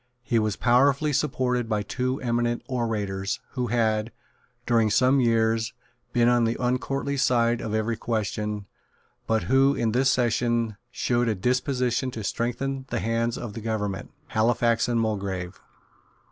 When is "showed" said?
10.89-11.27